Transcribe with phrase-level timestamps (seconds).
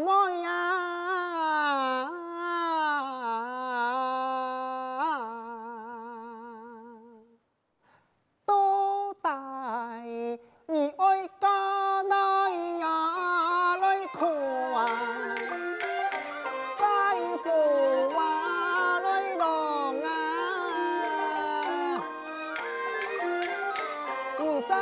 [0.00, 2.10] 妹呀、啊，
[8.44, 10.00] 多大
[10.68, 14.20] 你爱家内呀来看，
[16.78, 16.84] 在
[17.42, 17.44] 乎
[18.10, 18.18] 话
[19.00, 19.44] 来浪
[20.02, 20.08] 啊，
[24.38, 24.76] 你将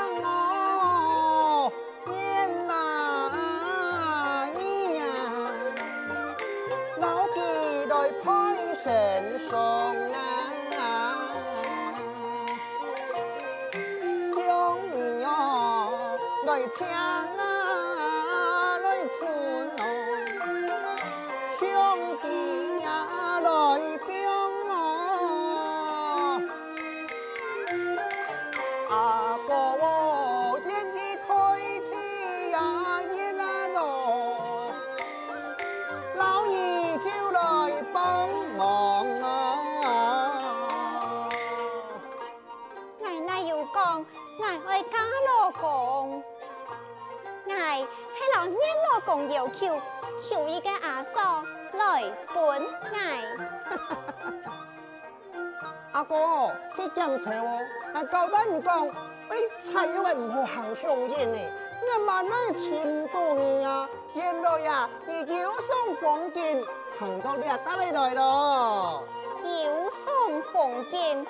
[58.24, 58.88] 啊，交代你讲，
[59.28, 61.38] 哎，菜因为唔好行香烟呢，
[61.82, 63.88] 我慢慢寻到你啊。
[64.14, 66.64] 原来呀，你有送黄金，
[66.98, 69.02] 行到你啊，得你来咯。
[69.42, 71.26] 有送奉金，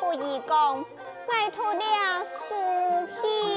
[0.00, 0.84] 不宜讲，
[1.28, 1.80] 拜托了
[2.48, 2.54] 苏
[3.06, 3.53] 西。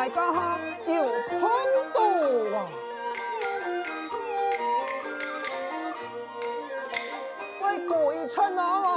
[0.00, 0.94] 大家哈要
[1.28, 1.38] 看
[1.92, 2.00] 到
[2.56, 2.58] 啊！
[7.60, 8.89] 喂，鬼亲啊，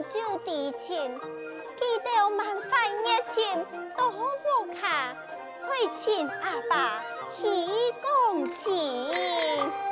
[0.00, 5.14] 你就地钱，记得万块热情多福卡，
[5.68, 9.89] 会请阿爸喜共钱。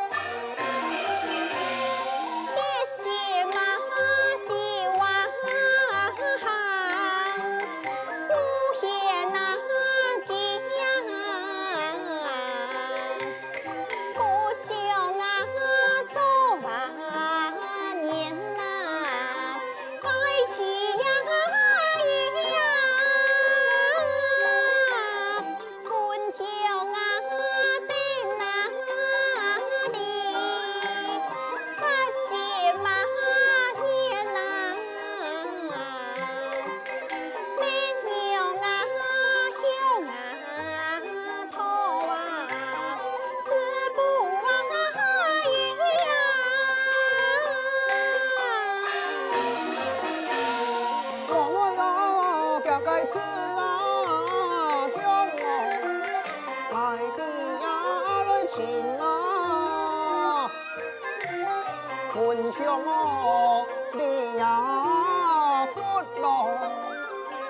[62.18, 65.80] 分享哦，你呀福
[66.20, 66.26] 咯，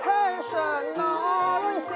[0.03, 0.07] 嘿
[0.51, 1.89] 神啊来心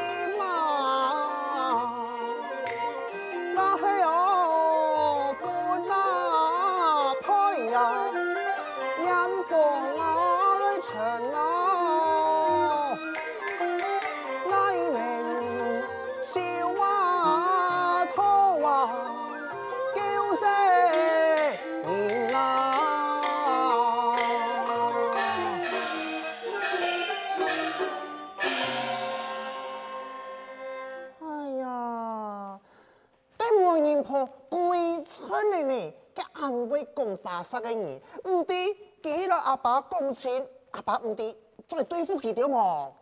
[33.82, 41.36] 人婆贵亲的呢，给安慰讲花实嘅人，唔啲记落阿爸讲钱，阿爸唔啲
[41.66, 42.92] 再对付佢条嘛。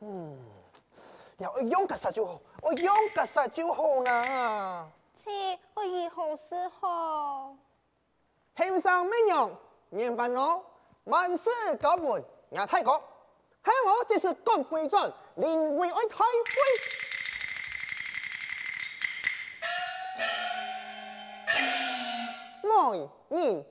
[0.00, 0.38] 嗯，
[1.38, 4.88] 又用吉实就好，我用吉实就好啦。
[5.14, 5.30] 切
[5.74, 7.56] 我以后是好？
[8.54, 9.50] 天上美娘，
[9.90, 10.64] 年饭咯，
[11.04, 11.50] 万事
[11.80, 12.92] 高门亚太国，
[13.62, 15.90] 还有我这是光辉传，临危
[22.94, 23.64] 你。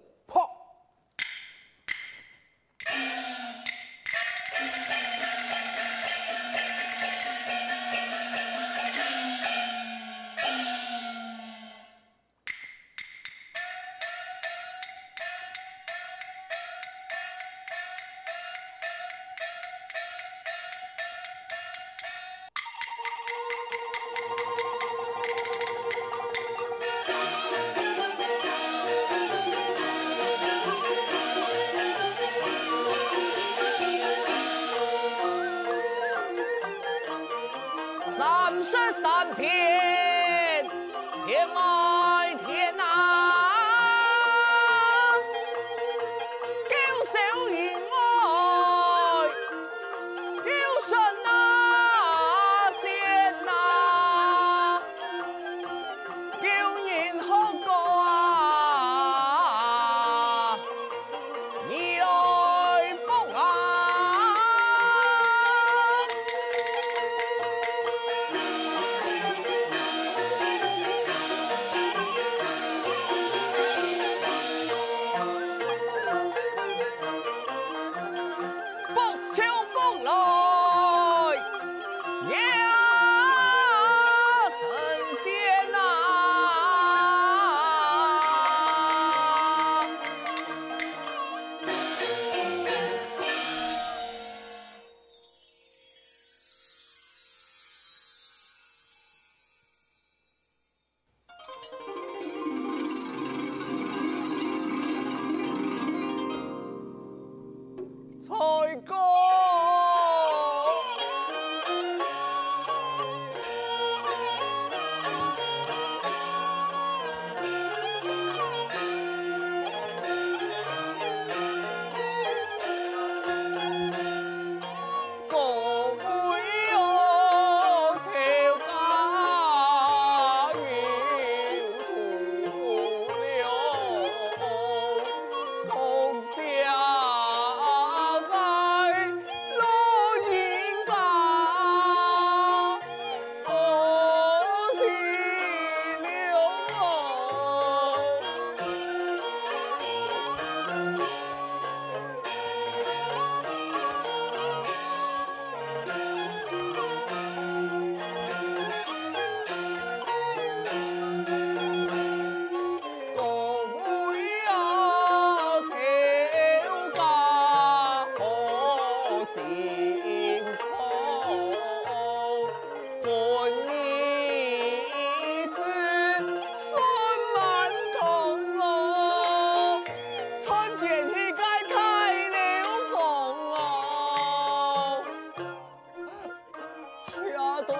[38.45, 39.84] 三生三世。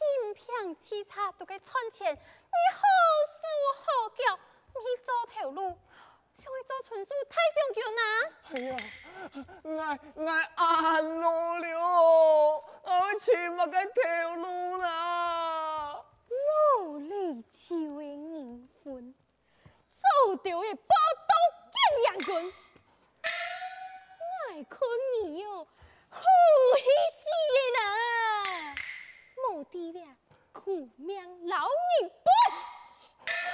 [0.00, 2.18] 偏偏凄惨都给赚钱，你
[2.74, 2.80] 好
[3.28, 3.44] 手
[3.84, 4.38] 好叫，
[4.74, 5.78] 你走条路，
[6.32, 8.02] 想去做纯属太讲究呐！
[8.54, 8.76] 哎呀，
[9.62, 11.68] 我我安老了，
[12.82, 16.02] 我钱物嘅条路啦。
[16.30, 19.14] 老李就会银婚，
[19.92, 20.94] 走掉嘅宝
[21.28, 21.34] 刀
[21.70, 22.52] 见两棍，
[23.22, 24.78] 爱看
[25.24, 25.66] 你哦，
[26.08, 26.20] 好
[26.78, 27.20] 喜死
[27.76, 27.78] 啦！
[29.36, 30.16] 冇地了，
[30.64, 31.16] 苦命
[31.48, 32.30] 老人不。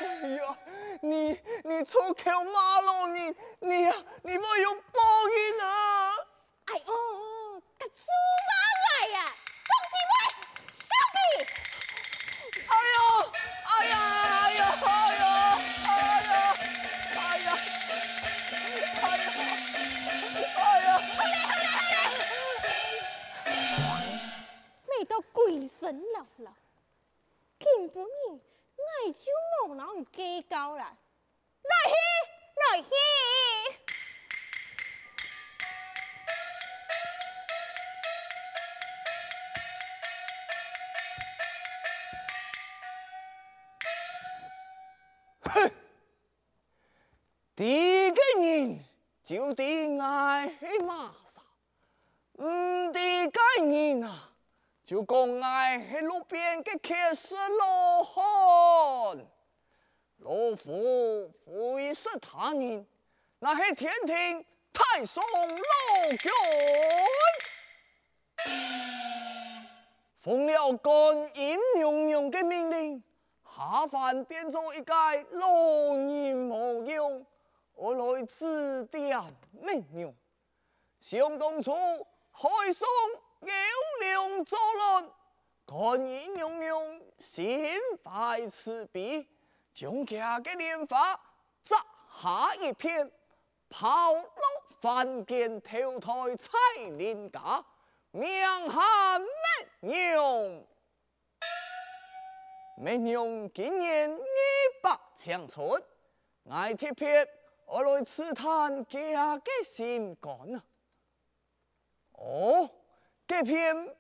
[0.05, 0.59] 哎呀，
[1.01, 6.13] 你你出口骂老人，你呀，你莫有报应啊！
[6.67, 8.03] 哎哦，个猪
[8.49, 8.53] 妈
[8.85, 9.33] 来呀！
[25.33, 26.51] 鬼神姥姥，
[27.89, 28.41] 根本你
[29.07, 29.31] 爱就
[29.69, 30.97] 无人计较啦，
[31.63, 31.95] 来去，
[32.61, 32.89] 来去。
[47.55, 48.85] 第一个人
[49.25, 50.49] 就得爱
[50.85, 51.41] 马莎，
[52.35, 54.26] 唔得个人啊！
[54.87, 59.27] 就讲爱喺路边嘅乞食老汉，
[60.19, 62.87] 老夫不是他人，
[63.41, 66.31] 那是天庭太上老君，
[70.21, 73.03] 奉了观音娘娘嘅命令，
[73.45, 74.93] 下凡变做一介
[75.33, 77.27] 老人模样，
[77.75, 80.15] 我来指点命娘，
[81.01, 81.75] 想当初
[82.31, 82.87] 海上。
[83.41, 83.49] 有
[84.01, 85.11] 两座人，
[85.65, 89.27] 观音娘娘心怀慈悲，
[89.75, 91.21] 将家的莲花
[91.63, 91.77] 摘
[92.21, 93.11] 下一片，
[93.69, 94.25] 抛落
[94.81, 97.65] 凡间投胎采人家，
[98.11, 99.27] 名喊美
[99.81, 100.65] 娘。
[102.79, 104.21] 美娘今年二
[104.83, 105.83] 百长春，
[106.51, 107.29] 爱贴片
[107.65, 110.65] 我来刺探家的心肝啊！
[112.13, 112.71] 哦。
[113.27, 113.91] 这片媚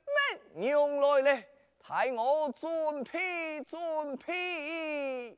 [0.54, 1.42] 娘来了，
[1.82, 5.36] 替我准备准备。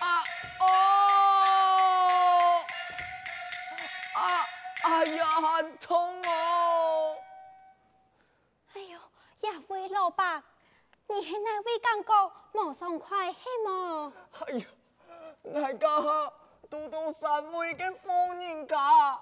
[0.00, 0.22] 啊
[0.60, 0.64] 哦！
[4.14, 4.46] 啊
[4.82, 7.16] 哎呀，很痛哦！
[8.74, 8.98] 哎呦，
[9.48, 10.42] 亚辉老伯，
[11.08, 12.30] 你系哪位干哥？
[12.52, 14.12] 莫爽快系么？
[14.40, 14.66] 哎呀，
[15.44, 16.32] 那个
[16.68, 19.18] 都督三位嘅富人家。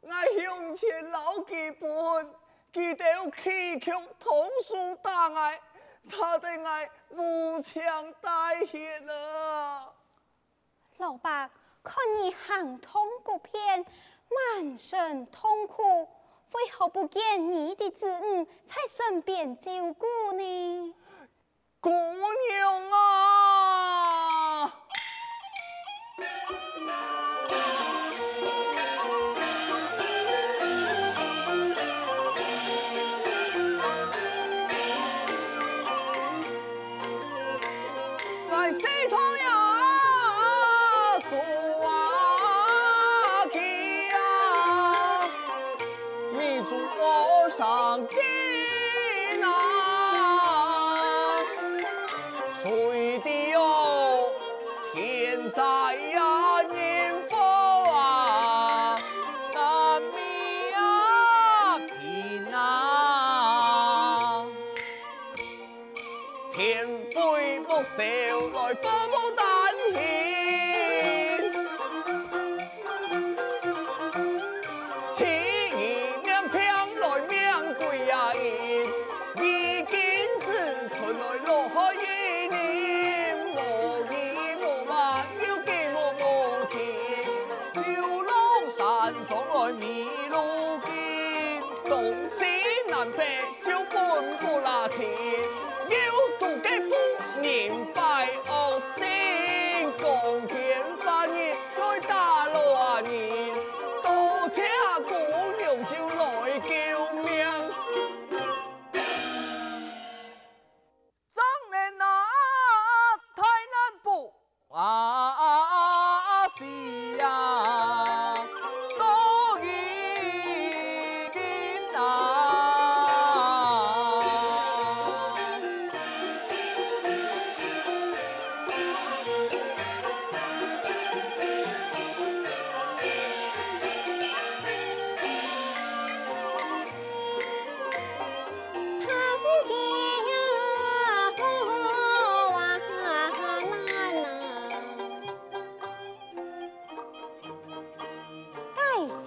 [0.00, 2.34] 我向前老几本，
[2.72, 5.60] 记得祈求同书大爱，
[6.08, 9.94] 他的爱无强大血了。
[10.96, 11.50] 老爸，
[11.82, 13.84] 看你行通不片，
[14.56, 16.08] 满身痛苦，
[16.52, 20.94] 为何不见你的子女在身边照顾呢？
[21.80, 23.59] 姑娘啊！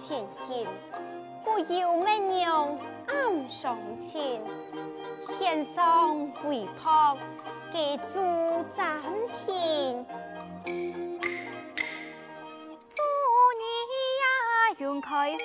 [0.06, 0.66] 前天，
[1.46, 4.42] 我有没娘暗上情，
[5.22, 7.16] 献上桂炮
[7.72, 8.20] 给主
[8.74, 10.04] 赞品。
[12.90, 13.00] 祝
[13.56, 13.64] 你
[14.20, 14.26] 呀，
[14.76, 15.38] 永开。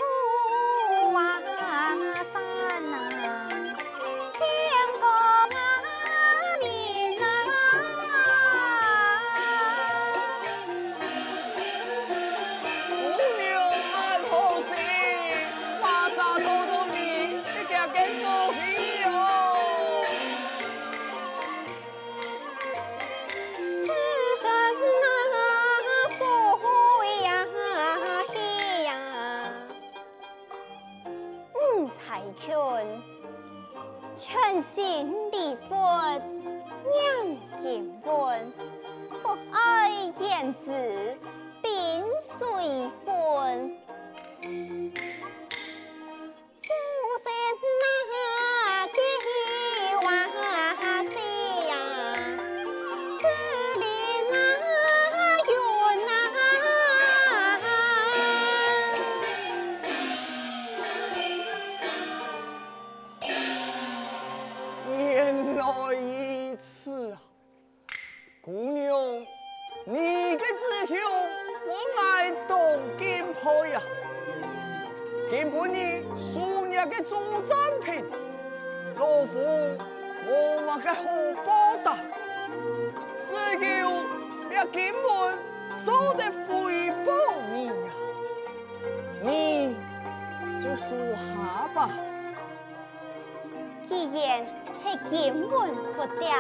[93.90, 94.46] 既然
[94.84, 96.32] 是金文佛殿，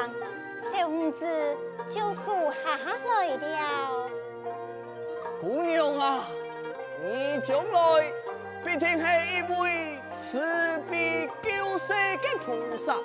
[0.71, 1.25] 小五子
[1.87, 4.07] 就数下来了。
[5.41, 6.25] 姑娘啊，
[7.03, 8.07] 你将来
[8.63, 10.39] 必定是一位慈
[10.91, 12.95] 悲救世的菩萨，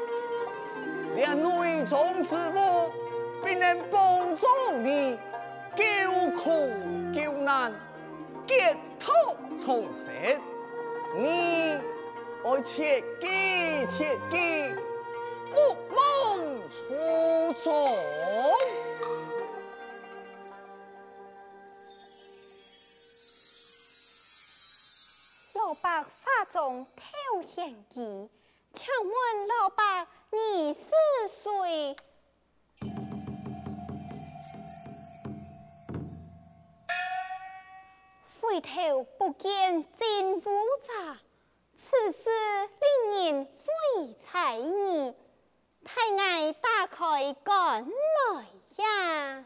[1.17, 2.91] 连内众之母
[3.43, 5.19] 必能帮助你
[5.75, 5.85] 救
[6.39, 6.69] 苦
[7.15, 7.73] 救难，
[8.47, 9.15] 解脱
[9.57, 10.13] 重生。
[11.17, 11.79] 你。
[12.45, 14.75] 要切记切记，
[15.55, 17.97] 不忘初衷。
[25.55, 28.29] 老伯发中偷闲计。
[28.75, 30.91] 请问老伯，你是
[31.29, 31.97] 谁？
[38.43, 40.43] 回头不见金乌
[40.83, 41.17] 扎，
[41.77, 42.31] 此事
[43.11, 45.13] 令人非猜疑。
[45.85, 48.47] 太爱打开讲来
[48.79, 49.45] 呀！